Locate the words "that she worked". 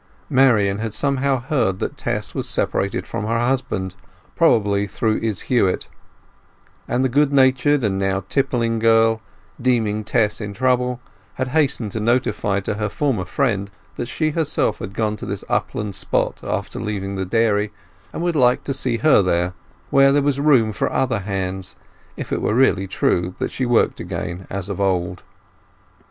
23.37-23.99